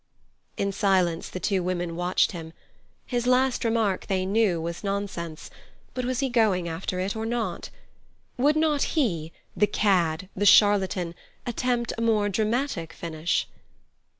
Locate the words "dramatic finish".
12.29-13.47